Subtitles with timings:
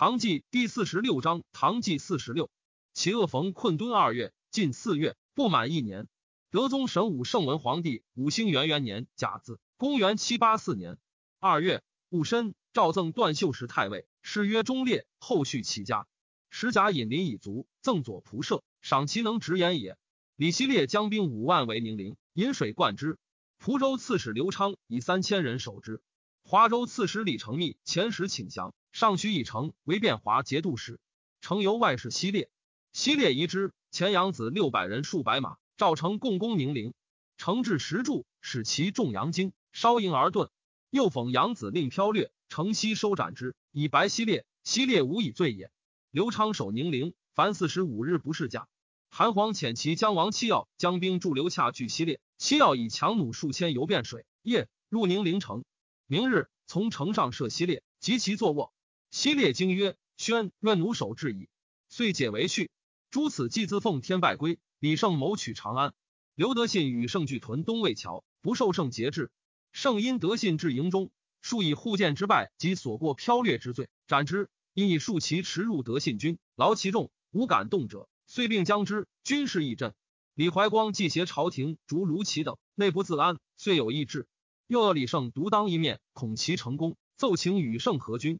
[0.00, 2.48] 唐纪第四十六章，唐纪四十六，
[2.94, 6.08] 其恶逢困敦二月，近四月，不满一年。
[6.50, 10.96] 德宗神武圣文皇帝五星元元年甲子，公元七八四年
[11.38, 15.06] 二月戊申，诏赠段秀实太尉，谥曰忠烈。
[15.18, 16.06] 后续其家，
[16.48, 19.98] 时甲引林以卒，赠左仆射，赏其能直言也。
[20.34, 23.18] 李希烈将兵五万为宁陵，引水灌之。
[23.58, 26.00] 蒲州刺史刘昌以三千人守之。
[26.42, 31.00] 华州刺史李成密遣使请降，上许以成为汴华节度使。
[31.40, 32.50] 成由外事西列，
[32.92, 33.72] 西列疑之。
[33.90, 36.94] 前杨子六百人，数百马，赵成共攻宁陵。
[37.38, 40.50] 成至石柱，使其众杨京，烧营而遁。
[40.90, 44.44] 又讽杨子令飘掠，成西收斩之，以白希烈。
[44.62, 45.72] 希烈无以罪也。
[46.10, 48.68] 刘昌守宁陵，凡四十五日不事驾。
[49.08, 55.64] 韩黄遣其将王七耀将兵驻留洽拒西列，七耀以强弩数千游汴水，夜入宁陵城。
[56.06, 58.72] 明日从城上射西列，及其坐卧。
[59.10, 61.48] 西列经曰：“宣愿弩手至矣。”
[61.90, 62.70] 遂解围去。
[63.10, 64.58] 诸此既自奉天拜归。
[64.78, 65.92] 李胜谋取长安。
[66.36, 69.30] 刘德信与胜俱屯东魏桥，不受胜节制。
[69.72, 71.10] 胜因德信至营中，
[71.42, 74.48] 数以护剑之败及所过剽掠之罪，斩之。
[74.72, 79.08] 因以数骑驰入德信军，劳其众，无敢动者，遂令将之。
[79.24, 79.92] 军事议振。
[80.34, 84.28] 李怀光既挟朝廷，逐卢杞等，内不自安，遂有意志。
[84.68, 88.38] 又要李胜独当一面，恐其成功，奏请与胜合军。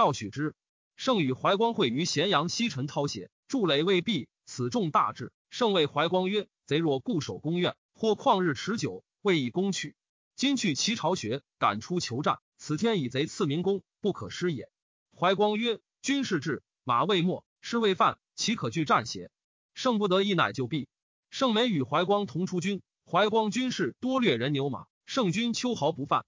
[0.00, 0.54] 赵许之。
[0.96, 5.30] 胜与怀光会于咸阳西陈涛斜，筑垒未毕，此众大志。
[5.50, 9.94] 胜谓怀光曰：“贼若固守宫苑，或旷日持久，未以攻取。
[10.36, 14.70] 今去其巢穴，赶出求战，此天以贼赐民功，不可失也。”
[15.14, 19.30] 怀光曰：“军事至，马未没，士未犯，岂可拒战邪？”
[19.74, 20.88] 胜不得一，乃就避。
[21.28, 24.86] 胜美与怀光同出军，怀光军士多掠人牛马。
[25.04, 26.24] 圣军秋毫不犯，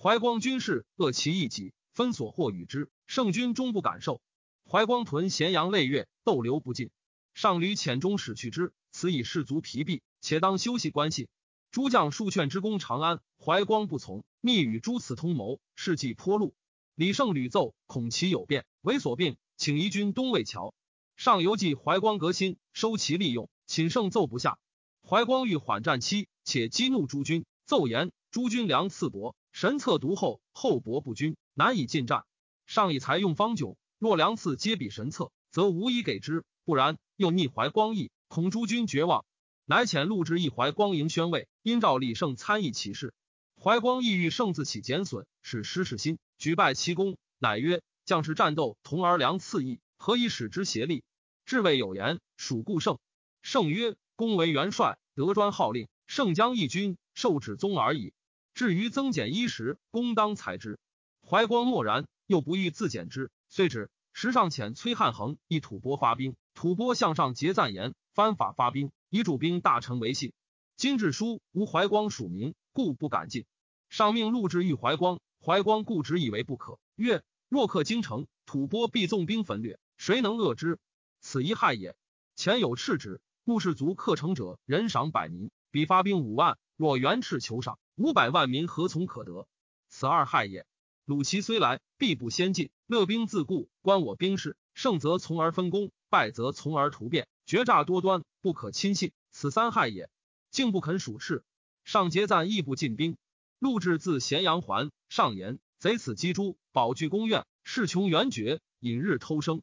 [0.00, 2.88] 怀光军士恶其一己，分所获与之。
[3.06, 4.20] 圣君终不敢受。
[4.68, 6.90] 怀光屯咸阳泪月，逗留不尽。
[7.34, 11.28] 上吕遣中使去之，此以士卒疲弊，且当休息关系。
[11.70, 16.54] 诸将数劝之攻长安，怀光不从，密与诸此通谋，事迹颇露。
[16.94, 20.74] 李胜屡奏，恐其有变，为所病，请移军东魏桥。
[21.16, 24.58] 上游记怀光革新，收其利用，请胜奏不下。
[25.06, 28.10] 怀光欲缓战期，且激怒诸军，奏言。
[28.30, 32.24] 诸军粮次薄，神策独厚，厚薄不均，难以进战。
[32.66, 39.24] 上以才用方窘，若粮次皆比神策，则无以给之；不然，又逆怀光意，恐诸军绝望，
[39.64, 43.14] 乃遣录之一怀光迎宣慰，因召李胜参议其事。
[43.58, 51.04] 怀光意欲胜自起减损，使失士心，举败其功，乃曰：“将士战斗同而良次异，何以使之协力？”
[51.46, 52.98] 至谓有言，属故胜。
[53.42, 58.12] 胜曰：“公为元帅，得专号令，胜将义军，受旨宗而已。”
[58.52, 60.78] 至于增减衣食，公当裁之。
[61.26, 63.90] 怀光默然，又不欲自减之，遂止。
[64.12, 70.32] 时上遣崔汉衡一吐蕃发兵，吐蕃向上结赞言，藩法发兵，以主兵大臣为信。
[70.76, 73.44] 今至书无怀光署名，故不敢进。
[73.88, 76.78] 上命录之欲怀光，怀光固执以为不可。
[76.96, 80.78] 曰：若克京城，吐蕃必纵兵焚掠，谁能遏之？
[81.20, 81.94] 此一害也。
[82.34, 86.58] 前有赤旨，故士卒克城者，人赏百民，彼发兵五万。
[86.76, 87.78] 若元敕求赏。
[87.96, 89.48] 五百万民何从可得？
[89.88, 90.66] 此二害也。
[91.06, 92.70] 鲁齐虽来，必不先进。
[92.88, 99.12] 乐兵自固，观我兵势，胜则从而分功，败则从而图变，决诈多端，不可亲信。
[99.30, 100.10] 此三害也。
[100.50, 101.44] 竟不肯属事。
[101.84, 103.16] 上节赞亦不进兵。
[103.60, 109.62] 陆至自咸阳还，上言贼此击诸，保具宫苑，势穷援绝，引日偷生。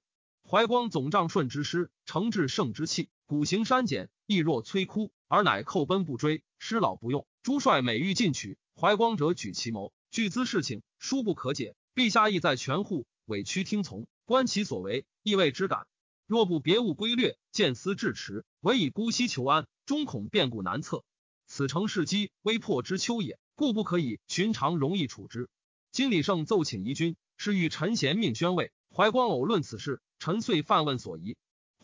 [0.49, 7.27] 怀光总帐顺之师，承至胜之气，古行删减，亦若摧枯，而乃寇奔不追，师老不用。
[7.41, 11.75] 诸帅每欲进取，怀光者举其谋，据资事情，殊不可解。
[11.93, 15.85] 陛下意在全护，委屈听从，观其所为，亦谓之感。
[16.27, 21.03] 若不别物规略，见思至迟，唯以姑息求安，终恐变故难测。
[21.45, 25.49] 此诚是机危迫之秋也，故不可以寻常容易处之。
[25.91, 28.71] 今李胜奏请移军，是欲陈贤命宣慰。
[28.95, 31.35] 怀光偶论此事，臣遂犯问所疑。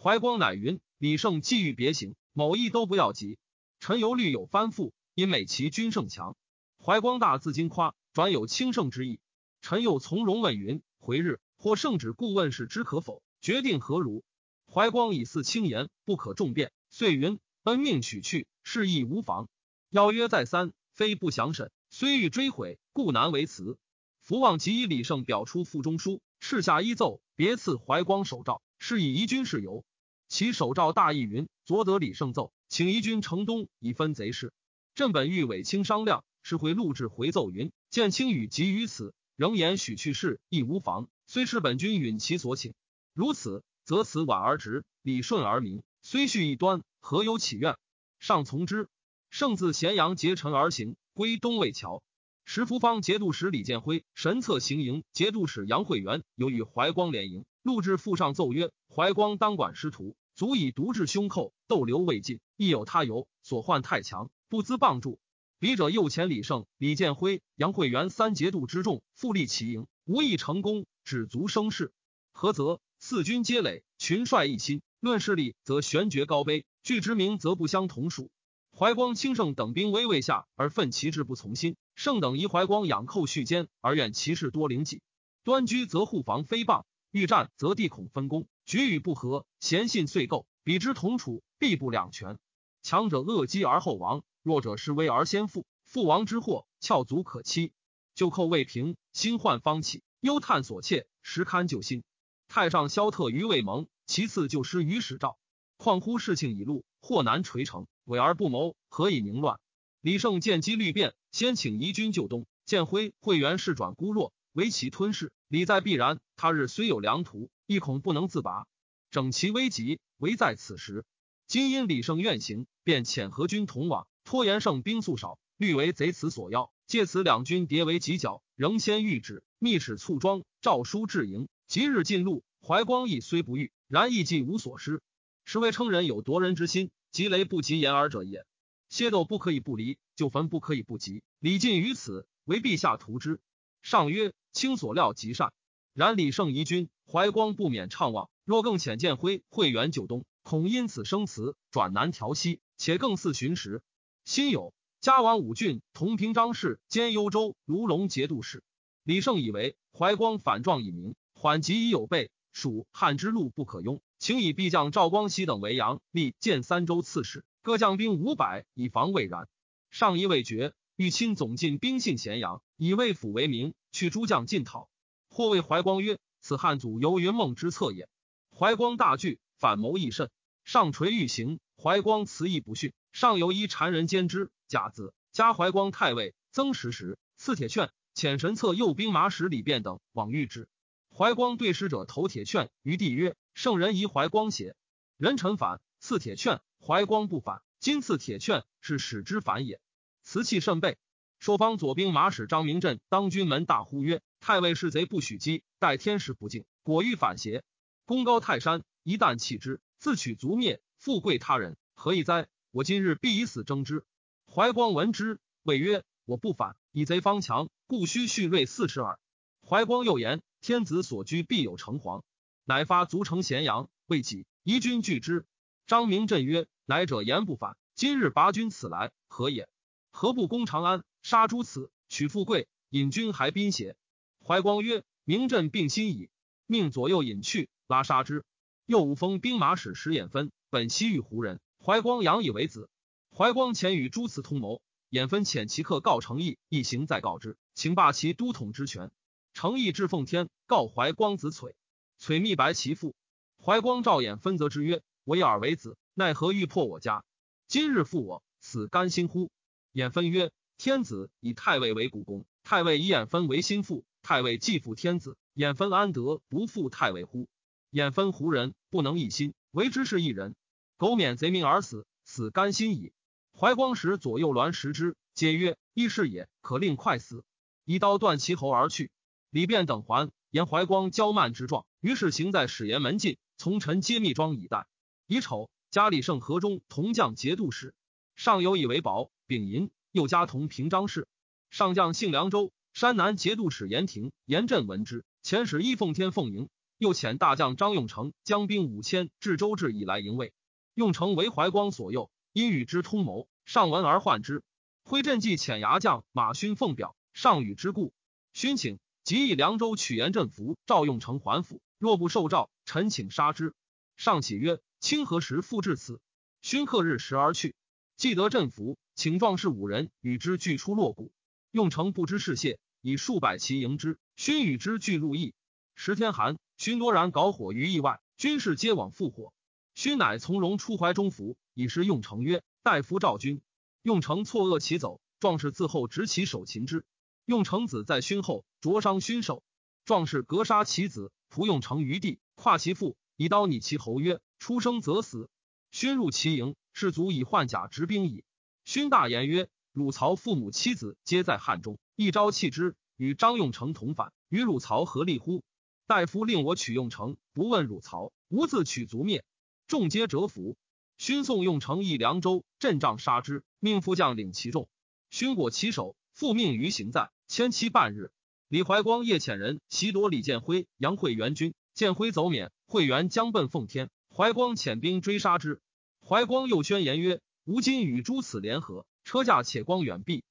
[0.01, 3.37] 怀光乃云：李胜既欲别行，某意都不要急。
[3.81, 4.93] 臣犹虑有翻覆。
[5.13, 6.37] 因美其军胜强，
[6.81, 9.19] 怀光大自矜夸，转有轻胜之意。
[9.61, 13.21] 臣又从容问云：回日或圣旨顾问事之可否？
[13.41, 14.23] 决定何如？
[14.71, 16.71] 怀光以似轻言，不可重辩。
[16.89, 19.49] 遂云：恩命取去，事亦无妨。
[19.89, 23.77] 邀约再三，非不详审，虽欲追悔，故难为辞。
[24.21, 29.83] 福望即以李胜表出腹中书，敕下一奏，别赐怀光手诏，是以移军事由。
[30.27, 34.53] 其手诏大意云：昨得李胜奏，请移军城东，以分贼事。
[34.93, 41.07] 朕本欲委卿商量，是回录制回奏云：见卿与急于此，仍言许去事亦无妨。
[41.27, 42.73] 虽是本君允其所请。
[43.13, 47.77] 如此，则此婉而直，理顺而明，虽序一端，何有起怨？
[48.17, 48.89] 上从之。
[49.29, 52.01] 圣自咸阳结陈而行，归东魏桥。
[52.45, 62.39] 石福方节度使李建辉、神策行营节度使杨惠元有与怀光联营，录至父上奏曰：“怀光当管师徒，足以独治胸寇，斗留未尽。
[62.57, 65.19] 亦有他由，所患太强，不资傍助。
[65.59, 71.91] 笔者右前李胜、李建辉、杨惠元三节度之众，复立其营，无一成功，止足生事。
[72.31, 72.79] 何则？
[72.97, 74.81] 四军皆累，群帅一心。
[75.01, 78.31] 论势力，则悬绝高卑；据之名，则不相同属。”
[78.73, 81.75] 怀光、清盛等兵威未下，而愤其志不从心。
[81.93, 85.01] 盛等疑怀光养寇续坚，而愿其事多灵己。
[85.43, 90.47] 端居则护防非谤，欲战则地恐分工，举与不和，贤信遂构。
[90.63, 92.37] 彼之同处，必不两全。
[92.81, 95.65] 强者恶击而后亡，弱者失威而先富。
[95.85, 97.71] 父亡之祸，翘足可期。
[98.15, 102.03] 旧寇未平，新患方起，忧叹所切，实堪救心。
[102.47, 105.37] 太上萧特于未蒙，其次就失于始兆。
[105.77, 107.87] 况乎事情已露，祸难垂成。
[108.05, 109.59] 委而不谋，何以宁乱？
[110.01, 112.45] 李胜见机虑变，先请夷军就东。
[112.65, 115.31] 建辉、会元势转孤弱，唯其吞噬。
[115.47, 116.19] 理在必然。
[116.35, 118.67] 他日虽有良图，亦恐不能自拔。
[119.11, 121.03] 整其危急，唯在此时。
[121.47, 126.71] 今因李胜愿行，便遣何军同往，拖延胜兵素少，虑为贼此所要。
[126.85, 131.47] 借此两军叠为犄角，仍先御旨，密使簇装，诏书至营。
[131.65, 132.43] 即日进路。
[132.61, 135.01] 怀光义虽不遇，然亦既无所失。
[135.45, 136.91] 实为称人有夺人之心。
[137.11, 138.45] 积雷不及掩耳者也。
[138.91, 141.23] 械斗不可以不离，就焚不可以不及。
[141.39, 143.39] 李进于此，为陛下图之。
[143.81, 145.53] 上曰：卿所料极善。
[145.95, 148.29] 然李胜疑君，怀光不免怅望。
[148.45, 153.81] 若更遣见辉、会元就东，恐因此生辞，转南调西，且更似寻时。
[154.29, 158.63] 辛酉，加王武郡同平章事兼幽州卢龙节度使。
[159.01, 164.01] 李胜以为怀光反状已明，缓急已有备，蜀汉之路不可庸。
[164.19, 169.47] 请以必将赵光熙等为阳，立建三州刺史，各将兵五百，以防未然。
[169.89, 174.91] 上意未决，欲亲总进兵信咸阳，以魏府为名，去诸将进讨。
[175.31, 178.07] 或谓怀光曰：“此汉祖游云梦之策也。”
[178.55, 180.29] 怀光大惧，反谋亦甚。
[180.65, 182.93] 上垂欲行，怀光辞意不逊。
[183.11, 184.51] 上游依谗人兼之。
[184.67, 190.69] 甲子，加怀光太尉，增时时，赐铁券，遣神策右兵马使李变等往御之。
[191.15, 193.35] 怀光对使者投铁券于帝曰。
[193.55, 194.75] 圣人疑怀光邪？
[195.17, 197.61] 人臣反，赐铁券，怀光不反。
[197.79, 199.81] 今赐铁券，是使之反也。
[200.23, 200.97] 辞气甚备。
[201.39, 207.63] 朔方左兵马使张明镇当军门大呼曰：“太尉是贼，不许击，待天时不敬，果欲反邪？
[208.05, 212.47] 功高泰山，一旦弃之，自取族灭，富贵他人，何以哉？
[212.79, 214.05] 我今日必以死争之。”
[214.47, 219.19] 怀光闻之，谓曰：“我不反，以贼方强，故须蓄锐四尺耳。”
[219.67, 222.23] 怀光又言：“天子所居，必有城隍。”
[222.63, 225.45] 乃发卒城咸阳，未几，夷军拒之。
[225.87, 229.67] 张明镇曰：“来者言不反，今日拔军此来，何也？
[230.13, 233.97] 何不攻长安，杀诸此，取富贵，引军还宾邪？”
[234.41, 236.29] 怀光曰：“明镇病心矣，
[236.65, 238.45] 命左右引去，拉杀之。”
[238.87, 242.89] 又五封兵马使石衍分，本西域胡人，怀光养以为子。
[243.35, 249.11] 怀光前与诸此通谋，衍分遣其客告成义，一行再告之，请罢其都统之权。
[249.53, 251.73] 成义至奉天，告怀光子璀。
[252.19, 253.15] 璀密白其父，
[253.63, 257.23] 怀光照眼分责之曰：“我以尔为子，奈何欲破我家？
[257.67, 259.49] 今日负我，死甘心乎？”
[259.93, 267.47] 衍分曰：“天子以太尉为股肱，太尉以衍分为心腹，太尉既负天子，衍分安得不负太尉乎？
[267.91, 270.55] 衍分胡人，不能一心，为之是一人，
[270.99, 273.13] 苟免贼命而死，死甘心矣。”
[273.57, 277.45] 怀光使左右鸾食之，皆曰：“一是也，可令快死。”
[277.85, 279.09] 一刀断其喉而去。
[279.49, 280.29] 李变等还。
[280.51, 284.87] 言怀光骄慢之状，于是行在史言门禁，从臣皆密庄以待。
[285.25, 287.93] 乙丑，加李胜河中同将节度使，
[288.35, 291.29] 上有以为宝，丙寅，又加同平章事。
[291.69, 296.67] 上将姓凉州山南节度使严廷、严震闻之，遣使依奉天奉迎。
[296.97, 300.51] 又遣大将张用成将兵五千至周至以来迎卫。
[300.99, 304.63] 用成为怀光所诱，因与之通谋，上闻而患之。
[305.05, 308.11] 挥镇计遣牙将马勋奉表，上与之故，
[308.51, 308.99] 勋请。
[309.23, 313.73] 即以凉州取严镇服赵用成还府，若不受诏，臣请杀之。
[314.17, 316.19] 上启曰：“清何时复至此？”
[316.61, 317.75] 勋克日食而去。
[318.17, 321.31] 既得镇服，请壮士五人与之俱出洛谷。
[321.71, 324.19] 用成不知是谢，以数百骑迎之。
[324.35, 325.53] 勋与之俱入邑。
[325.95, 329.53] 时天寒，勋多然搞火于邑外，军士皆往复火。
[330.01, 333.61] 勋乃从容出怀中服，以示用成曰：“大夫赵军。”
[334.01, 337.03] 用成错愕其走，壮士自后执其手擒之。
[337.43, 339.61] 用成子在勋后灼伤勋手，
[340.05, 345.49] 壮士格杀其子，仆用成于地，跨其父，以刀拟其侯，曰：“出生则死。”
[345.91, 348.45] 勋入其营，士卒以换甲执兵矣。
[348.85, 355.61] 勋大言曰：“汝曹父母妻子皆在汉中，一朝弃之，与张用成同反，与汝曹何利乎？
[356.07, 359.43] 大夫令我取用成，不问汝曹，吾自取族灭。”
[359.89, 360.77] 众皆折服。
[361.17, 364.87] 勋送用城邑凉州，阵仗杀之，命副将领其众。
[365.31, 368.29] 勋果其首，复命于行在，迁期半日。
[368.67, 374.11] 李怀光夜遣人袭夺李建辉、杨惠元军，建辉走免，惠元将奔奉天。
[374.31, 375.81] 怀光遣兵追杀之。
[376.23, 380.43] 怀光又宣言曰：“吾今与诸此联合，车驾且光远避。”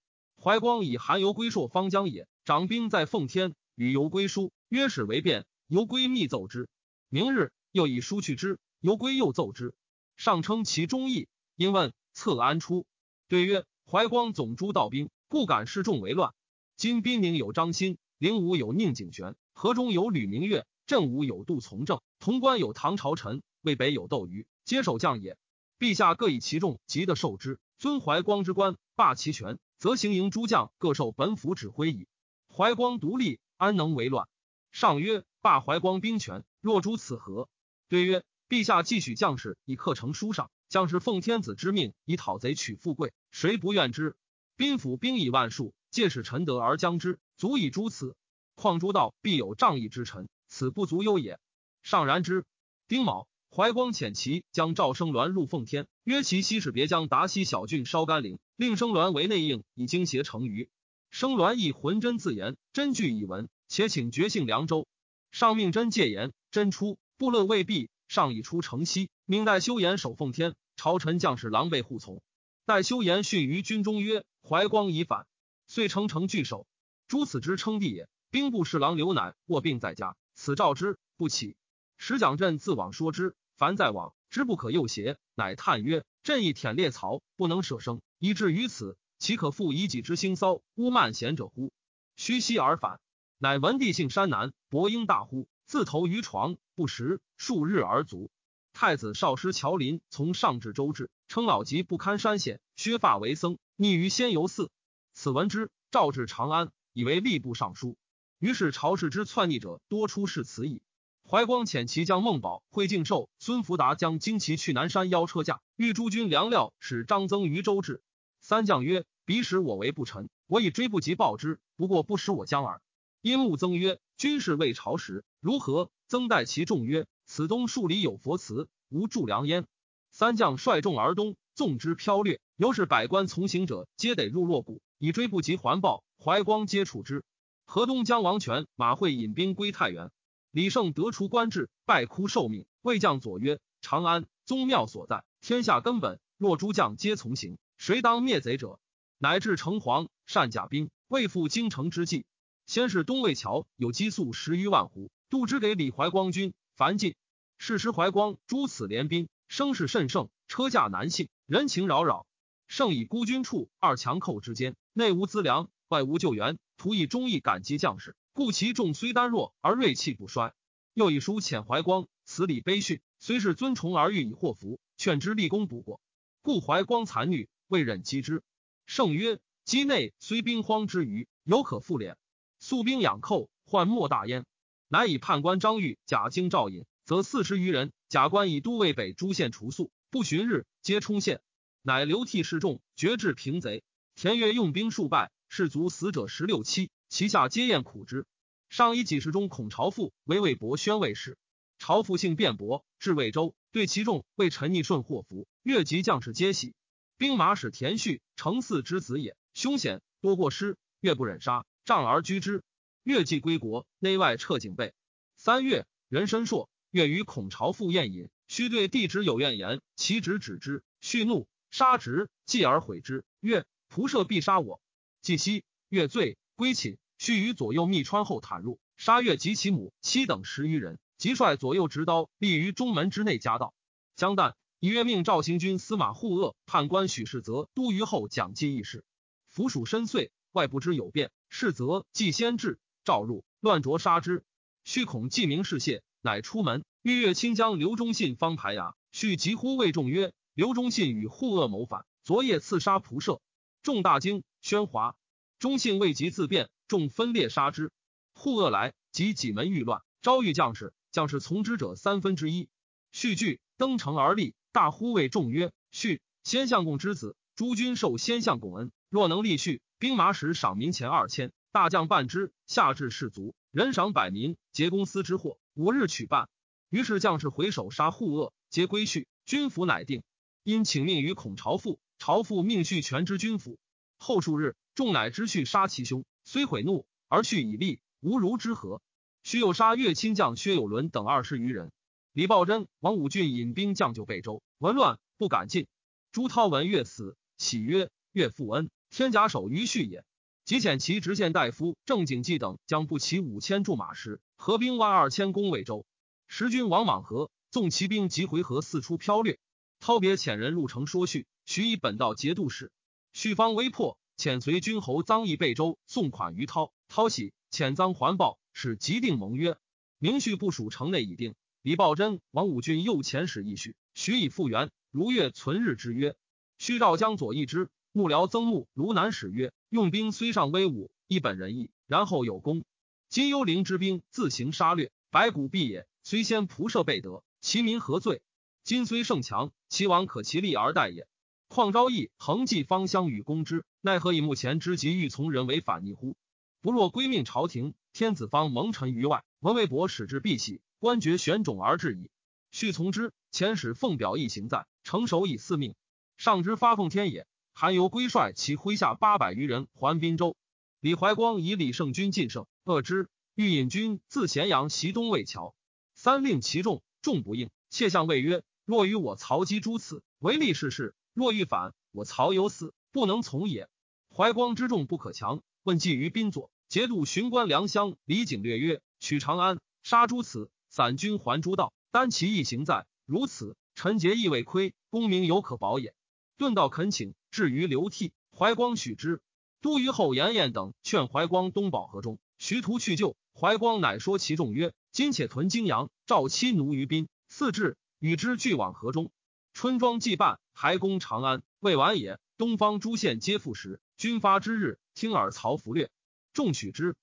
[0.43, 5.47] 怀光以韩游归朔方疆也，长兵在奉天，与游归书，约使为变。
[5.69, 6.69] 游归密奏之。
[7.09, 9.75] 明日又以书去之，由归又奏之。
[10.17, 12.87] 上称其忠义，因问策安出，
[13.29, 16.35] 对曰：怀光总诸道兵，故敢示众为乱。
[16.77, 25.37] 今滨宁有张欣，灵武有宁景玄，河中有吕明月，镇武有杜从政，潼关有唐朝臣，渭北有窦瑜，皆守将也。
[25.79, 32.09] 陛下各以其众急得受之，尊怀光之官，罢其权，则行营诸将各受本府指挥矣。
[32.49, 34.29] 怀光独立，安能为乱？
[34.73, 37.49] 上曰：罢怀光兵权，若诛此何？
[37.89, 38.25] 对曰。
[38.49, 44.17] 陛下既许将士以刻成书上，将士奉天子之命以讨贼取富贵，谁不愿之？
[44.57, 48.17] 兵府兵以万数，借使臣德而将之，足以诛此。
[48.55, 51.39] 况诸道必有仗义之臣，此不足忧也。
[51.83, 52.45] 上然之。
[52.89, 60.71] 丁卯，怀光遣其将赵生鸾入奉天，约其西使别将达西小郡烧甘陵，令生鸾为内应，以精协成虞。
[61.11, 64.89] 生鸾亦浑真自言，真句以闻，且请绝幸凉州。
[65.31, 67.91] 上命真戒言，真出，不乐未必。
[68.09, 70.57] 上已出城西，命待修言守奉天。
[70.77, 72.23] 朝臣将士狼狈护从。
[72.65, 75.27] 待修言训于军中曰：“怀光已反。”
[75.67, 76.67] 遂称城拒守。
[77.09, 78.09] 诸此之称帝也。
[78.31, 81.57] 兵部侍郎刘乃卧病在家，此召之不起。
[81.97, 91.73] 使蒋镇自往说之，凡在往之不可诱邪，乃叹曰：“朕亦舔猎曹，不能舍生，以至于此，岂可复以己之兴骚污慢贤者乎？”
[92.17, 93.01] 虚息而返。
[93.39, 95.49] 乃闻帝姓山南，伯英大呼。
[95.69, 98.31] 自投于床，不食数日而卒。
[98.73, 104.71] 太子少师乔林从上至周至，称老疾不堪山险，削发为僧，匿于仙游寺。
[105.13, 107.99] 此闻之，诏至长安，以为吏部尚书。
[108.39, 110.81] 于是朝氏之篡逆者多出仕此矣。
[111.29, 118.01] 怀光遣其将孟宝、惠敬寿、孙福达将旌旗去南山邀车驾，欲诸军粮料，使张增于周至。
[118.41, 122.81] 三将曰：“彼使我为不臣，我以追不及报之，不过不使我将耳。”
[123.21, 129.67] 因穆增曰：“军事未朝时，如何？”曾待其众曰：“此东数里有佛祠，无助良焉。”
[130.11, 132.41] 三将率众而东，纵之飘掠。
[132.57, 136.03] 由是百官从行者，皆得入洛谷，以追不及环抱。
[136.19, 137.25] 怀光皆处之。
[137.65, 140.11] 河东将王权、马会引兵归太原。
[140.51, 142.65] 李胜得出官至，拜哭受命。
[142.81, 146.19] 魏将左曰：“长安宗庙所在，天下根本。
[146.39, 148.81] 若诸将皆从行，谁当灭贼者？”
[149.19, 152.25] 乃至城隍善甲兵，未复京城之计。
[152.69, 156.53] 先是东魏桥有积粟十余万斛，度之给李怀光军。
[156.77, 157.15] 凡晋，
[157.57, 162.27] 是时怀光诸此联兵，声势甚盛，车驾难幸，人情扰扰。
[162.67, 170.53] 胜以孤军处二强寇之间，内无资粮，外无救援，徒以忠义感激将士，故其众虽单弱而锐气不衰。
[170.93, 176.03] 又以书遣怀光，此礼悲训，虽是尊崇而欲以祸福，劝之立功不过，
[176.43, 178.43] 故怀光残虐，未忍击之。
[178.85, 182.17] 胜曰：畿内虽兵荒之余，犹可复敛。
[182.59, 184.45] 素兵养寇，患莫大焉。
[184.89, 187.93] 乃以判官张玉、贾京赵隐，则四十余人。
[188.09, 191.41] 贾官以都尉北诸县除宿，不旬日，皆冲县。
[191.83, 193.83] 乃流涕示众，决志平贼。
[194.15, 198.27] 田悦用兵数败，士卒死者十六七，其下皆厌苦之。
[198.71, 201.37] 上以几十中孔朝父为魏博宣慰使。
[201.79, 206.75] 朝父性辩驳，至魏州，对其众为陈逆顺祸福，越级将士皆喜。
[207.19, 211.65] 兵马使田旭，程嗣之子也，凶险多过失，越不忍杀。
[211.89, 212.63] 仗而居之，
[213.03, 214.93] 越既归国，内外撤警备。
[215.39, 223.25] 三月，人申朔，越于孔朝赴宴饮，须对弟侄有怨言，其侄止之，续怒，杀侄，继而悔之。
[223.41, 224.83] 曰：仆射必杀我。
[225.23, 233.73] 既夕，越罪归寝，须于左右密川后袒入，杀越及其母妻等十余人，即率左右执刀立于中门之内夹道。
[234.15, 239.07] 将旦，以月命赵行军司马护恶判官许世泽都虞后讲记议事，
[239.49, 241.31] 府属深邃，外不知有变。
[241.49, 244.45] 是则既先至，召入乱着杀之。
[244.85, 246.85] 须恐既明事谢，乃出门。
[247.03, 253.41] 欲越清江刘忠信方排牙，须急呼魏众曰：“刘忠信与护恶谋反，昨夜刺杀仆射。”
[253.83, 255.17] 众大惊，喧哗。
[255.59, 257.91] 忠信未及自辩，众分裂杀之。
[258.33, 262.69] 护恶来，及几门欲乱，招遇将士，将士从之者三分之一。
[263.11, 276.49] 续惧，登城而立，大呼谓众曰：“续，先相公之子，诸君受先相公恩，若能立续，兵马使赏民钱二千，大将半之，下至士卒，人赏百民，结公司之货，五日取办。”
[276.89, 279.27] 于是将士回首杀护恶，皆归去。
[279.45, 280.23] 军府乃定。
[280.63, 283.79] 因请命于孔朝父，朝父命续全之军府。
[284.19, 289.03] 后数日，众乃知续杀其兄，虽悔怒，而续以立，无如之何。
[289.43, 291.91] 续又杀岳亲将薛有伦等二十余人。
[292.33, 295.89] 李抱真、王武俊引兵将就贝州，闻乱不敢进。
[296.31, 300.25] 朱涛闻岳死，喜曰：“岳父恩，天甲守于续也。”
[300.65, 306.05] 即遣其直县大夫郑景济等将步骑五千驻马时，合兵万二千攻魏州。
[306.47, 309.59] 时军王莽河，纵骑兵及回纥四出飘掠。
[309.99, 312.93] 涛别遣人入城说叙，许以本道节度使。
[313.33, 316.93] 叙方微破，遣随军侯臧毅备州送款于涛。
[317.09, 319.79] 涛喜，遣臧还报，使即定盟约。
[320.19, 321.55] 明叙部署城内已定。
[321.81, 324.91] 李抱真、王武俊又遣使议叙，许以复原。
[325.11, 326.37] 如月存日之约。
[326.77, 327.89] 须赵江左翼之
[328.19, 332.85] 幕僚曾穆、卢南使曰：用兵虽尚威武，一本仁义，然后有功。
[333.29, 336.09] 今幽灵之兵自行杀掠，白骨蔽也。
[336.25, 338.43] 虽先仆射备得，其民何罪？
[338.83, 341.29] 今虽胜强，其王可其利而待也。
[341.69, 346.35] 况昭义恒济芳香与攻之，奈何以目前之急欲从人为反逆乎？
[346.81, 352.33] 不若归命朝廷，天子方蒙尘于外，文为伯使之必喜，官爵选种而至矣。
[352.73, 353.33] 须从之。
[353.53, 355.95] 遣使奉表一行在，成守以四命。
[356.37, 357.47] 上之发奉天也。
[357.81, 360.57] 韩游归率其麾下八百余人还滨州。
[360.99, 365.77] 李怀光以李胜军进胜，恶之，欲引军自咸阳袭东魏桥。
[366.13, 367.71] 三令其众，众不应。
[367.89, 368.65] 窃向魏曰。
[368.85, 373.89] 若与我曹击诸此，唯利是事；若欲反，我曹有死，不能从也。
[374.35, 383.07] 怀光之众不可强，问计于宾左，节度巡官梁乡李景略曰：“取长安，杀诸此，散军还诸道，单其一行在。
[383.25, 386.13] 如此，臣节亦未亏，功名犹可保也。”
[386.59, 389.41] 顿道恳请，至于流涕，怀光许之。
[389.81, 393.37] 都虞后严彦等劝怀光东保河中，徐图去救。
[393.55, 399.31] 怀光乃说其众曰：“今且屯泾阳，召妻奴于宾，次至。”与之俱往河中，
[399.73, 402.41] 春庄既半，还攻长安，未完也。
[402.57, 406.11] 东方诸县皆复时，军发之日，听耳曹弗略，
[406.53, 407.15] 众许之。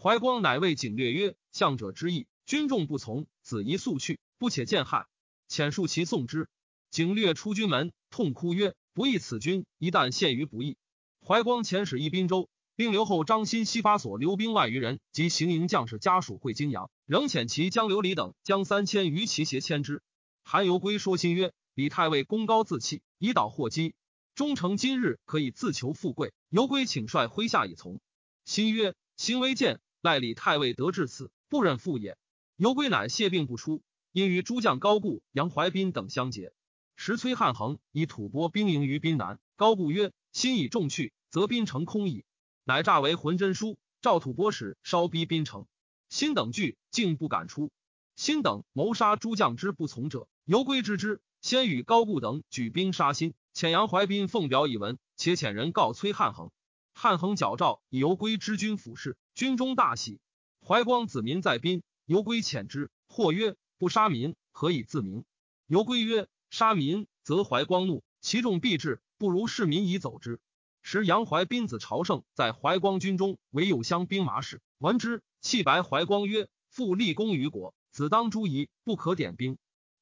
[0.00, 5.08] 怀光乃谓景略曰：“相者之意，军众不从，子宜速去，不且见害。”
[5.50, 6.48] 遣数其送之。
[6.92, 10.78] 景略出军门，痛哭曰：“不义此军，一旦陷于不义。”
[11.26, 20.00] 怀光遣使一滨州，并留后张欣西发所留兵万余人及行营将士家属会泾阳，仍遣其将刘礼等将三千余骑携牵之。
[20.42, 23.94] 韩游归说新曰：“李太尉功高自弃，以导祸机。
[24.34, 26.32] 忠诚今日可以自求富贵。
[26.50, 28.00] 游归请率麾下以从。”
[28.44, 32.16] 新曰：“行为见，赖李太尉得至此，不忍复也。”
[32.56, 36.52] 游归乃谢病不出，因与诸将高固、杨怀斌等相结。
[36.96, 42.24] 时崔汉衡以吐蕃兵营于滨南，高固曰：“心以众去，则滨城空矣。”
[42.64, 45.66] 乃诈为浑真书，召吐蕃使稍逼滨城。
[46.08, 47.70] 新等惧，竟不敢出。
[48.16, 50.28] 新等谋杀诸将之不从者。
[50.44, 56.50] 犹归知之，先与高固等举兵杀新，遣杨怀斌奉表以闻，且遣人告崔汉衡。
[56.92, 60.20] 汉衡矫诏以犹归之军府事，军中大喜。
[60.64, 65.24] 怀光子民在宾，犹归遣之，或曰：“不杀民，何以自明？”
[65.66, 70.38] 犹归曰：“杀民，则怀光怒，其众必至，不如市民以走之。”
[70.82, 79.58] 时杨怀斌子朝胜在怀光军中为右乡兵马使，闻之，弃白怀光曰：“父立功于国，子当诛夷，不可点兵。”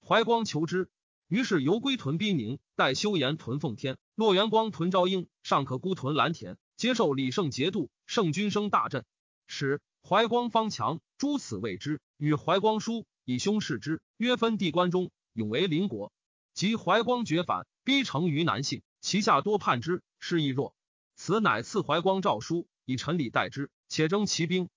[0.06, 0.90] 怀光求之，
[1.26, 9.06] 于是游归屯兵宁，待修延屯奉天，洛元光屯昭英，尚可孤屯蓝田，接受李胜节度，胜军声大振。
[9.46, 16.12] 使怀光方强，诸此谓之，与怀光书以兄视之，曰分地关中，永为邻国。
[16.54, 20.74] 及怀光绝反，逼城于南信，其下多叛之，势亦弱。
[21.14, 24.68] 此乃赐怀光诏书，以陈礼待之，且征其兵。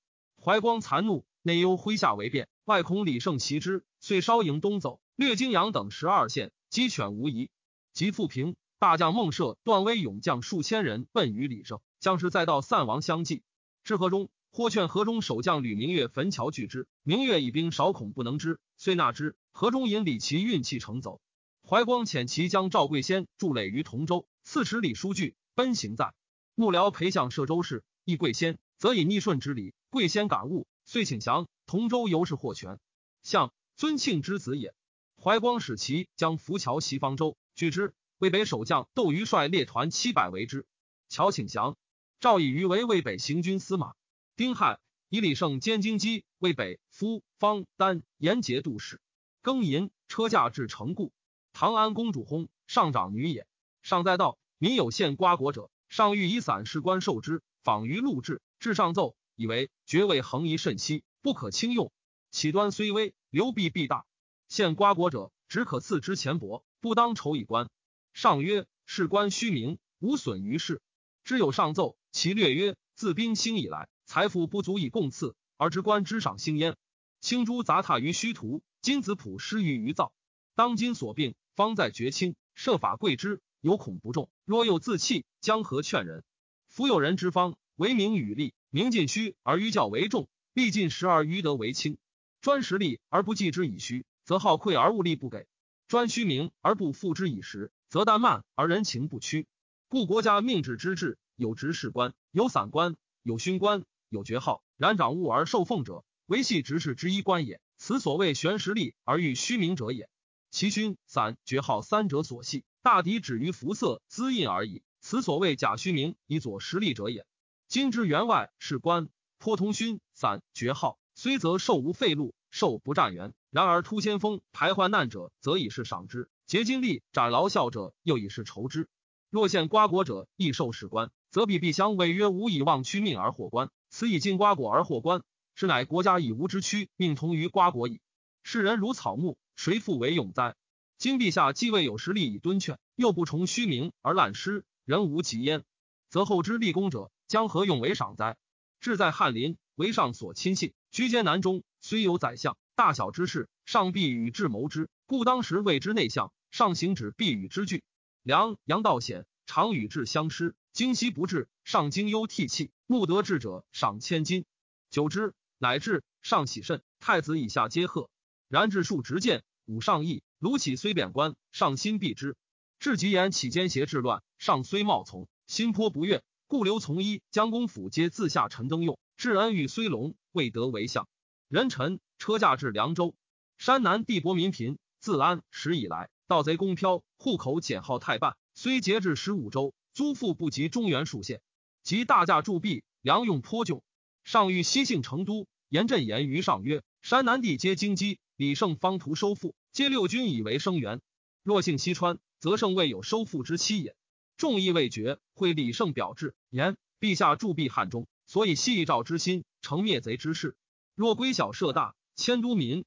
[0.42, 5.00] 怀光残怒，内忧麾下为变，外恐李胜袭之，遂稍营东走。
[5.16, 7.50] 略泾阳等十二县，鸡犬无疑。
[7.94, 13.42] 及复平，大将孟涉、段威勇将数千人奔于李胜，将士再到散亡相继。
[13.84, 16.88] 至河中，或劝河中守将吕明月焚桥拒之。
[17.04, 19.36] 明月以兵少，恐不能之，遂纳之。
[19.52, 21.22] 河中引李琦运气乘走。
[21.68, 26.14] 怀光遣其将赵贵先筑垒于同州，刺史李书据奔行在
[26.54, 29.74] 幕僚裴相摄州事，议贵先，则以逆顺之礼。
[29.90, 31.48] 贵先感悟，遂请降。
[31.66, 32.78] 同州由是获全。
[33.24, 34.76] 相尊庆之子也。
[35.20, 37.96] 怀光使其将浮桥袭方舟，拒之。
[38.20, 40.68] 魏北守将窦瑜率列团七百围之，
[41.10, 41.76] 乔请降。
[42.20, 43.96] 赵以瑜为魏北行军司马。
[44.36, 49.02] 丁亥，以李胜兼京畿，为北夫方丹延节度使。
[49.42, 51.12] 庚寅，车驾至城固。
[51.58, 53.48] 唐安公主薨，上长女也。
[53.82, 61.94] 上在道，民有献瓜果者，上欲以散士官受之，访于录制，至上奏，以为爵位横移甚稀，不可轻用。
[62.30, 64.06] 其端虽微，流弊必大。
[64.50, 67.70] 献瓜果者，只可赐之钱帛，不当酬以官。
[68.12, 70.82] 上曰：士官虚名，无损于事。
[71.24, 76.76] 知有上奏，其略曰：自兵兴以来，财富不足以供赐，而知官之赏兴焉。
[77.22, 78.62] 青珠杂沓于虚途。
[78.82, 80.12] 金子朴施于于造，
[80.54, 84.30] 当今所病，方在绝清，设法贵之，有恐不重。
[84.44, 86.26] 若有自弃，将何劝人？
[86.68, 91.98] 夫有人之方，为名与利，名尽虚而于教为重，利尽实而于德为轻。
[92.42, 95.46] 专实利而不计之以虚，则好愧而物力不给；
[95.88, 99.48] 专虚名而不付之以实，则怠慢而人情不屈。
[99.88, 104.62] 故国家命制之治，有执事官，有散官，有勋官，有爵号。
[104.76, 107.62] 然掌物而受奉者，唯系执事之一官也。
[107.78, 110.10] 此所谓悬实力而欲虚名者也。
[110.56, 114.84] 其勋、散、爵号三者所系，大抵止于服色滋印而已。
[115.02, 117.26] 此所谓假虚名以佐实力者也。
[117.68, 123.34] 今之员外是官，颇通勋、散、爵号，虽则受无废禄，受不占元。
[123.50, 128.88] 然而突先锋、排患难者，则以是赏之；竭精力、斩劳效者，又以是酬之。
[129.30, 133.72] 若现瓜果者，亦受士官，则比必相违约，无以忘屈命而获官。
[133.90, 135.22] 此以进瓜果而获官。
[135.54, 138.00] 是乃国家以无之躯命同于瓜果矣。
[138.42, 140.56] 世人如草木，谁复为永哉？
[140.98, 145.64] 今陛下既未有实力以敦劝，又不崇虚名而滥施，人无其焉，
[146.10, 148.38] 则后之立功者将何用为赏哉？
[148.80, 154.90] 志在翰林，为上所亲信，居艰难中，虽有宰相，大小之事，上必与之谋之。
[155.06, 157.84] 故当时谓之内相，上行止必与之俱。
[158.24, 162.72] 梁杨道显常与之相师，今夕不至，上经忧涕泣。
[162.88, 164.46] 慕得志者，赏千金。
[164.90, 165.34] 久之。
[165.58, 168.10] 乃至上喜甚，太子以下皆贺。
[168.56, 170.24] 然治数直谏，武上意。
[170.40, 172.38] 卢杞虽贬官，上心避之。
[172.80, 176.24] 至吉言起奸邪治乱，上虽冒从，心颇不悦。
[176.48, 178.98] 故留从一将公府皆自下陈登用。
[179.18, 181.06] 至恩遇虽隆，未得为相。
[181.50, 183.14] 人臣车驾至凉州，
[183.58, 184.78] 山南地薄民贫。
[185.02, 188.38] 自安史以来，盗贼公飘，户口减号太半。
[188.54, 191.42] 虽节制十五州，租赋不及中原数县。
[191.84, 193.82] 及大驾铸币，粮用颇窘。
[194.24, 195.46] 上欲西幸成都。
[195.68, 201.02] 严震言于上曰：“山南地皆荆棘，李胜方图收复，皆六军以为生源。
[201.44, 203.96] 若幸西川，则胜未有收复之期也。
[204.38, 210.56] 众议未决，会李胜表志言：陛下铸币汉中，所以西赵之心，成灭贼之势。
[210.96, 212.86] 若归小射大，迁都民，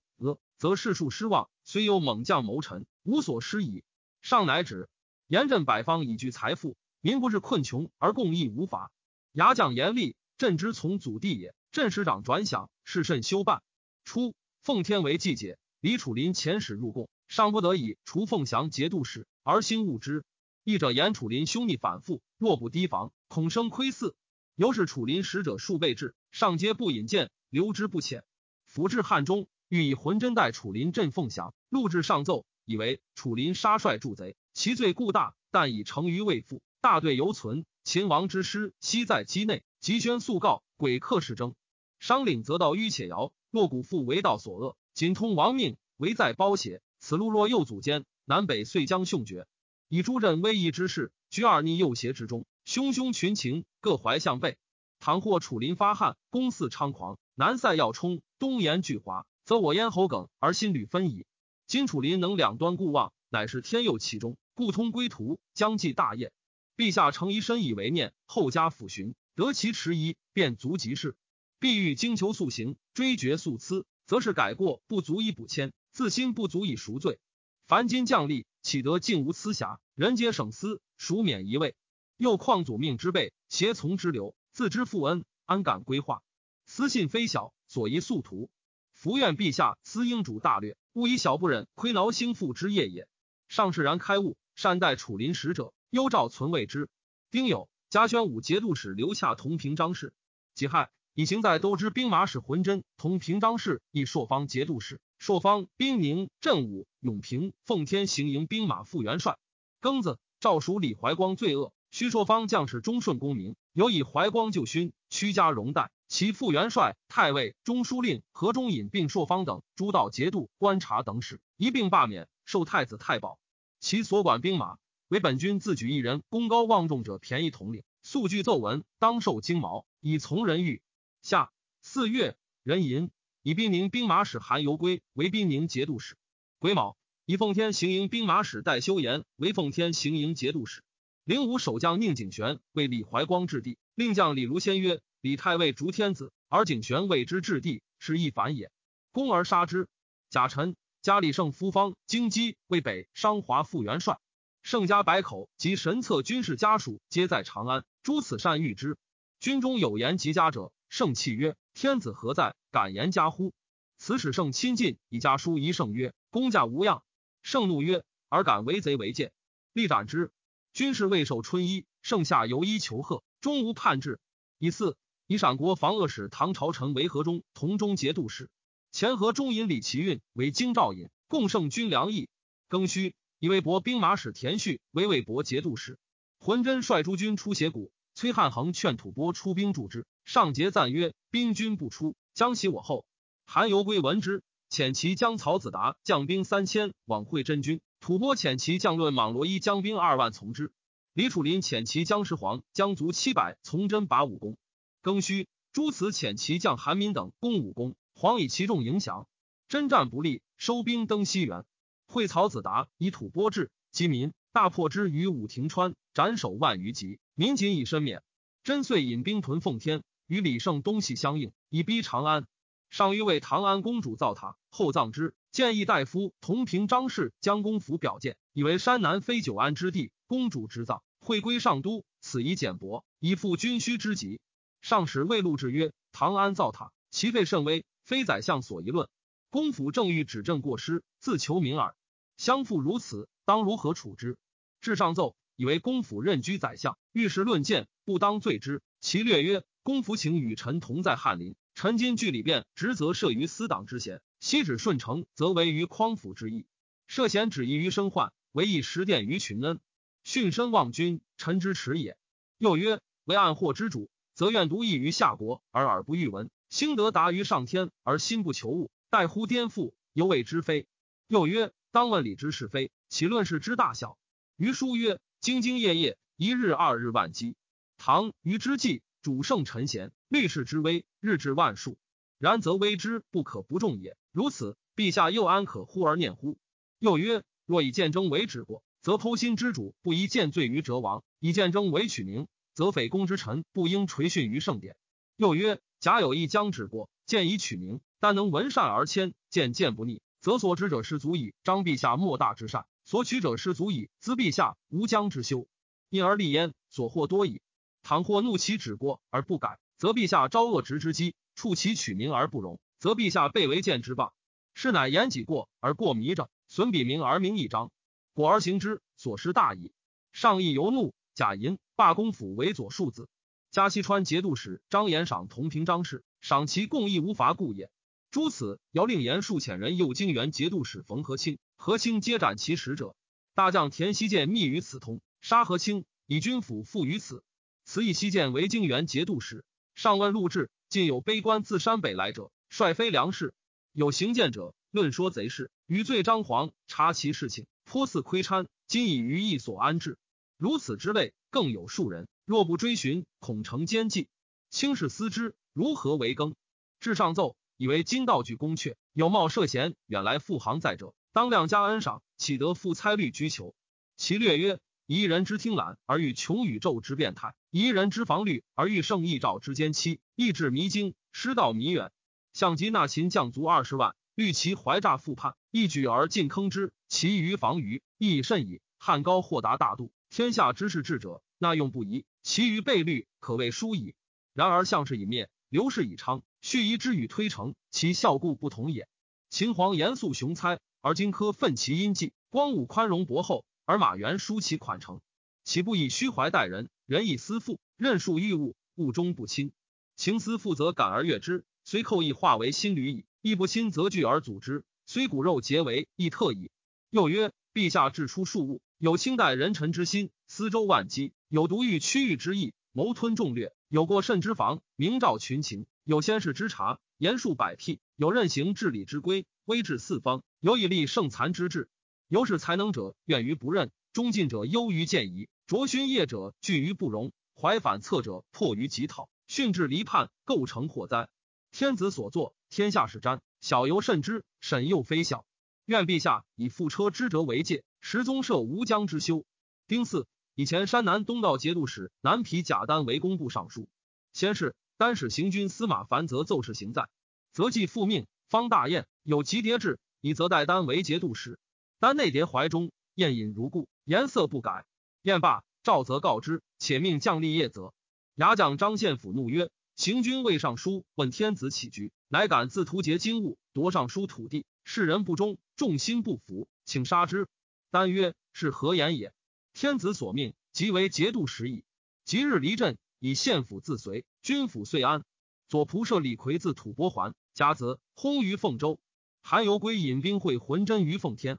[0.56, 1.48] 则士庶失望。
[1.62, 3.84] 虽有猛将谋臣，无所施矣。
[4.20, 4.88] 上乃止。
[5.28, 8.90] 严震百方以聚财富，民不至困穷而共益无法。
[9.30, 13.62] 牙将严厉，朕之从祖弟也。”镇师长转饷，事甚休办。
[14.08, 20.24] 初，奉天为季节，李楚林遣使入贡，上不得已除凤翔节度使，而兴务之。
[20.64, 24.14] 议者言楚林兄弟反复，若不提防，恐生窥伺。
[24.56, 28.22] 由是楚林使者数倍至，上皆不引荐，留之不遣。
[28.64, 37.66] 府至汉中，欲以浑真待楚林镇凤翔，录至上奏，以为楚林杀帅助贼，其罪固大，但已成于未复，大队犹存。
[37.84, 40.62] 秦王之师悉在畿内，急宣速告。
[40.78, 41.54] 鬼客是争，
[41.98, 46.80] 商领则道迂且摇，若古复为道所恶，仅通亡命，唯在褒邪。
[47.00, 49.46] 此路若右阻间，南北遂将凶绝。
[49.88, 54.58] 以诸镇威仪之势，居二逆右邪之中，汹汹群情，各怀向背。
[55.00, 61.24] 倘或楚林发汉，攻肆猖狂，南塞要冲，东延巨华，则我咽喉梗而心履分矣。
[61.66, 66.32] 今楚林能两端顾望，乃是天佑其中，故通归途，将继大业。
[66.76, 69.14] 陛下诚宜深以为念，后加抚寻。
[69.34, 71.16] 得其迟疑，便足即事。
[71.60, 77.18] 必欲精求速行，追绝速疵，则是改过不足以补谦，自心不足以赎罪。
[77.66, 79.80] 凡今将吏，岂得尽无疵瑕？
[79.94, 81.74] 人皆省思，孰免一位？
[82.16, 86.22] 又况祖命之辈，胁从之流，自知负恩，安敢规划？
[86.64, 88.50] 私信非小，所宜速图。
[88.92, 93.08] 伏愿陛下思英主大略，勿以小不忍亏劳兴复之业也。
[93.48, 96.88] 上士然开悟，善待楚林使者，幽诏存谓之。
[97.30, 97.68] 丁酉。
[97.90, 100.12] 嘉宣武节度使刘洽同平章事，
[100.54, 105.00] 己亥，以行在都知兵马使浑真同平章事，亦朔方节度使。
[105.18, 109.36] 朔方兵宁镇武永平奉天行营兵马副元帅。
[109.80, 115.90] 庚子，诏属李怀光罪恶，须朔方将士忠顺公明，有以怀光就勋，屈家荣待。
[116.06, 123.40] 其副元帅、太尉、中书令何中隐并朔方等诸道节度、观察等使一并罢免，授太子太保。
[123.80, 124.78] 其所管兵马。
[125.08, 127.82] 为本君自举一人功高望重者，便宜统领。
[128.04, 130.80] 速具奏文，当受金毛，以从人欲。
[131.22, 133.10] 下四月，壬寅，
[133.42, 136.16] 以兵宁兵马使韩游归为兵宁节度使。
[136.58, 140.82] 癸卯，以奉天行营兵马使戴修言为奉天行营节度使。
[141.24, 148.70] 灵武守将宁景玄为李怀光置地，令将李如先曰：“李太尉逐天子，而景玄为之置地，是亦反也。”
[149.12, 149.88] 攻而杀之。
[150.30, 154.18] 甲辰，加李胜夫方京畿为北商华副元帅。
[154.62, 157.84] 盛家百口及神策军事家属皆在长安。
[158.02, 158.96] 诸此善遇之。
[159.38, 162.54] 军中有言及家者，盛泣曰：“天子何在？
[162.70, 163.52] 敢言家乎？”
[163.98, 167.02] 此使盛亲近，以家书一盛曰：“公家无恙。”
[167.42, 169.32] 盛怒曰：“尔敢为贼为贱，
[169.72, 170.32] 立斩之。”
[170.72, 174.20] 军士未受春衣，盛夏游衣求贺，终无叛至。
[174.58, 174.96] 以四
[175.26, 178.48] 以陕国防恶使唐朝臣为河中同中节度使，
[178.92, 182.28] 前河中尹李奇运为京兆尹，共盛军粮役。
[182.68, 185.98] 庚戌，以魏博兵马使田旭为魏博节度使。
[186.38, 190.06] 浑真率诸军出斜谷，崔汉衡劝吐蕃出兵助之。
[190.28, 193.06] 上节赞曰：“兵军不出，将其我后。”
[193.48, 197.80] 韩游归闻之，遣其将曹子达将兵三千往会真军。
[197.98, 200.70] 吐蕃遣其将论莽罗伊将兵二万从之。
[201.14, 204.58] 李楚林遣其将石黄将卒七百从真拔武功。
[205.02, 209.26] 庚戌，诸此遣其将韩民等攻武功，黄以其众影响，
[209.66, 211.64] 征战不利，收兵登西原。
[212.06, 218.22] 会曹子达以吐蕃至，击民，大破之于武亭川，斩首万余级，民仅以身免。
[218.64, 222.46] 真遂引兵屯奉天，与李胜东西相应，以逼长安。
[222.90, 225.34] 上欲为唐安公主造塔，后葬之。
[225.50, 234.40] 建议大夫同平张氏将公府表见，以为山南非久安之地，公主之葬会归上都，此以简薄，以复军需之急。
[234.82, 239.08] 上使魏禄之曰：“唐安造塔，其费甚微，非宰相所议论。
[239.50, 241.96] 公府正欲指正过失，自求名耳。
[242.36, 244.36] 相父如此，当如何处之？”
[244.80, 248.82] 至上奏，以为公府任居宰相，遇事论谏，不当罪之。
[249.00, 256.66] 其略曰：“公府请与臣同在翰林，臣今据里变，职责设于私党之嫌。”昔指顺承，则为于匡辅之意；
[257.06, 259.80] 涉嫌止疑于身患，为以实殿于群恩。
[260.24, 262.18] 训身望君，臣之耻也。
[262.58, 270.86] 又曰：为暗祸之主，则愿独异于下国，而耳不欲闻；兴德达于上天，而心不求物，待乎颠覆，犹未知非。
[271.28, 274.18] 又曰：当问礼之是非，岂论事之大小？
[274.58, 277.56] 余书曰：兢兢业业，一日二日万机。
[277.96, 281.98] 唐虞之际，主圣臣贤，律士之威，日至万数。
[282.38, 284.16] 然则威之不可不重也。
[284.30, 286.56] 如此，陛下又安可忽而念乎？
[287.00, 294.96] 又曰：若以见争为止过，则剖心之主不宜见罪于哲王；以见争为取名，则匪公之臣不应垂训于圣典。
[295.36, 305.66] 又曰：假有一将止过，见以取名，但能闻善而谦，见谏不逆，则所指者是足以彰陛下莫大之善；所取者是足以资陛下无将之修，
[306.08, 307.60] 因而立焉，所获多矣。
[308.08, 311.34] 倘或怒其止过而不改，则陛下招恶直之机。
[311.54, 314.32] 处其取名而不容，则陛下被为谏之谤。
[314.72, 317.90] 是乃言己过而过弥着，损彼名而名一章，
[318.32, 319.92] 果而行之，所失大矣。
[320.32, 323.28] 上意犹怒，贾银罢公府为左庶子，
[323.70, 327.90] 加西川节度使张延赏同平张氏，赏其共议无伐故也。
[328.30, 333.14] 诸此姚令言数遣人诱京原节度使冯和清，和清皆斩其使者。
[333.54, 337.44] 大将田希建密于此通，杀和清，以军府附于此。
[337.88, 339.64] 此以西建为京原节度使。
[339.94, 340.70] 上问陆志。
[340.90, 343.52] 近有悲观自山北来者，率非良士；
[343.92, 348.66] 有行见者，论说贼事，余罪张皇，察其事情，颇似窥参。
[348.86, 350.18] 今以余意所安置，
[350.58, 352.28] 如此之类，更有数人。
[352.44, 354.28] 若不追寻，恐成奸计。
[354.68, 356.54] 卿士思之，如何为更？
[357.00, 363.74] 至上奏，以为今道具宫阙，有冒涉嫌远来赴行在者，当量加恩赏，岂得负差律居求？
[364.18, 364.78] 其略曰。
[365.10, 372.12] 一人之听览而欲穷宇宙之变态，一人之防律而欲胜异兆之间期，意志迷津，失道弥远。
[372.52, 378.82] 项籍纳秦将卒二十万，虑其怀诈复叛，一举而尽坑之，其余防于亦甚矣。
[378.98, 384.14] 汉高豁达大度，天下之士智者，纳用不疑，其余备虑可谓殊矣。
[384.52, 389.08] 然而项氏已灭，刘氏已昌，蓄夷之与推诚，其效故不同也。
[389.48, 393.64] 秦皇严肃雄猜，而荆轲奋其阴计；光武宽容博厚。
[393.88, 395.22] 而马援疏其款成，
[395.64, 396.90] 岂不以虚怀待人？
[397.06, 399.72] 人以私负，任数欲物，物终不亲。
[400.14, 406.70] 情思负则感而悦之，虽寇亦化为心旅矣；亦不亲则惧而阻之，虽骨肉结为亦特矣。
[407.08, 421.88] 又曰：陛下治出数物，有清代人臣之心，思周万机；有独欲区域之意，谋吞众略；有过甚之防，明照群情；有先世之察，言述百辟；有任行治理之规，威治四方；有以立圣残之志。
[422.28, 431.30] 有使才能者怨于不任，忠进者忧于见疑，卓勋业者惧于不容，怀反侧者迫于疾讨，训至离叛，构成祸灾。
[431.70, 435.46] 天子所作，天下是瞻，小犹甚之，沈又非小。
[435.86, 439.46] 愿陛下以覆车之辙为戒，实宗社吴江之修。
[439.86, 443.88] 丁巳，以前山南东道节度使南皮贾丹为工部尚书。
[444.34, 447.08] 先是，单使行军司马凡则奏事行在，
[447.54, 451.58] 则既复命方大宴，有集牒至，以则代丹为节度使。
[452.00, 454.86] 丹内叠怀中，宴饮如故，颜色不改。
[455.22, 457.92] 宴罢，赵则告之，且命将立业则。
[458.36, 467.48] 牙将张献甫怒曰：“行军未上书，问天子起居，乃敢自图劫金物，夺尚书土地，世人不忠。”众心不服，请杀之。
[467.90, 469.32] 丹曰：“是何言也？
[469.74, 471.82] 天子所命，即为节度使矣。
[472.24, 475.24] 即日离镇，以县府自随，军府遂安。
[475.68, 479.00] 左仆射李逵自吐蕃还，甲子薨于凤州。
[479.42, 481.58] 韩游归引兵会浑真于奉天。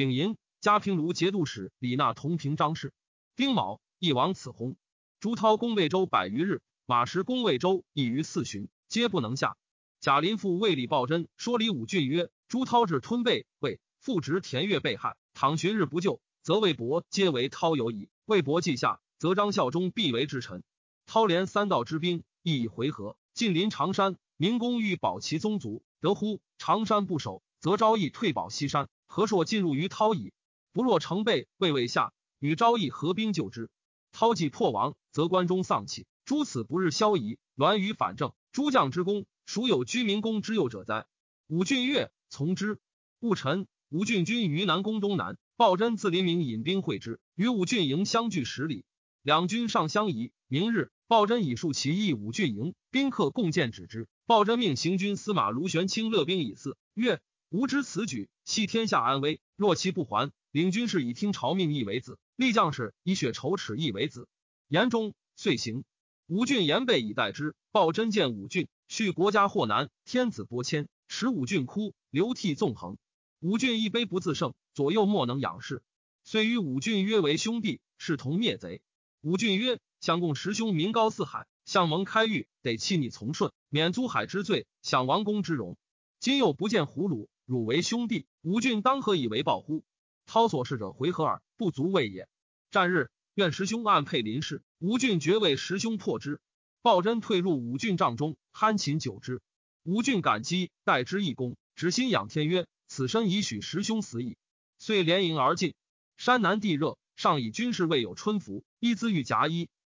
[0.00, 2.94] 丙寅，嘉平卢节度使李纳同平张氏。
[3.36, 4.76] 丁卯，一王此薨。
[5.20, 9.58] 朱涛攻魏州百余日，马石攻魏州一于四旬，皆不能下。
[10.00, 18.08] 贾林父为李抱真说李武俊曰。”朱涛至吞贝，谓父侄田悦被害，倘旬日不救，则魏博皆为涛有矣。
[18.24, 20.62] 魏博既下，则张孝忠必为之臣。
[21.04, 24.16] 涛连三道之兵，亦已回纥，近临长山。
[24.38, 26.40] 明公欲保其宗族，得乎？
[26.56, 28.88] 长山不守，则昭义退保西山。
[29.06, 30.32] 何硕进入于涛矣。
[30.72, 33.70] 不若成备，魏未下，与昭义合兵救之。
[34.12, 36.06] 涛既破亡，则关中丧气。
[36.24, 38.32] 诸此不日消夷，栾于反正。
[38.52, 41.06] 诸将之功，孰有居民公之右者哉？
[41.48, 42.10] 武俊岳。
[42.28, 42.78] 从之。
[43.18, 48.84] 戊辰，吴郡军于南宫东南，鲍真自临明引兵会之，与武郡营相距十里。
[49.22, 50.32] 两军上相疑。
[50.46, 54.08] 明日，鲍真以数其义武郡营，宾客共见止之。
[54.26, 56.76] 鲍真命行军司马卢玄清勒兵以四。
[56.94, 57.20] 曰：
[57.50, 59.40] 吾知此举，系天下安危。
[59.56, 64.28] 若其不还，领军士以听朝命义为子，立将士以血仇耻义为子。
[64.68, 65.82] 言中，遂行。
[66.28, 67.56] 武郡言备以待之。
[67.72, 70.88] 鲍真见武郡，续国家祸难，天子拨迁。
[71.08, 72.96] 使武俊哭，流涕纵横。
[73.40, 75.82] 武俊一悲不自胜，左右莫能仰视，
[76.22, 78.80] 遂与武俊约为兄弟，视同灭贼。
[79.22, 85.76] 武俊曰：“相共十兄名高四海，相蒙开狱，得弃逆从顺，免租海之罪，享王公之荣。
[86.20, 89.82] 今又不见胡虏，汝为兄弟，吾俊当何以为报乎？”
[90.24, 92.28] 操所事者回合耳，不足畏也。
[92.70, 96.40] 战日，愿师兄暗配林氏，吾俊决为师兄破之。
[96.80, 99.42] 鲍真退入吾郡帐中，酣寝久之。
[99.82, 104.36] 吴郡感激，待之一功，执心仰天曰：“此身已许师兄死矣。”
[104.78, 105.74] 遂连营而进。
[106.16, 109.68] 山南地热，上以军士未有春服，衣资欲夹衣，